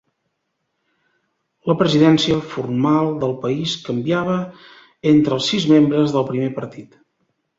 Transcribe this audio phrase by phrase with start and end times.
[1.71, 4.39] La presidència formal del país canviava
[5.13, 6.99] entre els sis membres del primer partit.